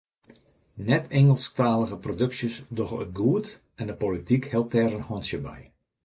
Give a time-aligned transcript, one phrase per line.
[0.87, 3.47] Net-Ingelsktalige produksjes dogge it goed
[3.81, 5.59] en de polityk helpt dêr in hantsje by.